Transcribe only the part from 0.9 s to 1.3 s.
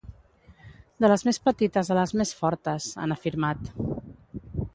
De les